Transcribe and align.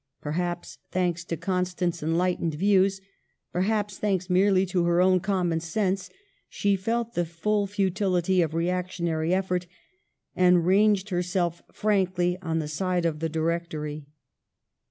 Perhaps 0.19 0.79
thanks 0.89 1.23
to 1.25 1.37
Constant's 1.37 2.01
enlight 2.01 2.41
ened 2.41 2.55
views, 2.55 3.01
perhaps 3.53 3.99
thanks 3.99 4.31
merely 4.31 4.65
to 4.65 4.83
her 4.85 4.99
own 4.99 5.19
common 5.19 5.59
sense, 5.59 6.09
she 6.49 6.75
felt 6.75 7.13
the 7.13 7.23
full 7.23 7.67
futility 7.67 8.41
of 8.41 8.53
reac 8.53 8.87
tionary 8.87 9.29
effort, 9.31 9.67
and 10.35 10.65
ranged 10.65 11.09
herself 11.09 11.61
frankly 11.71 12.35
on 12.41 12.57
the 12.57 12.67
side 12.67 13.05
of 13.05 13.19
the 13.19 13.29
Directory. 13.29 14.07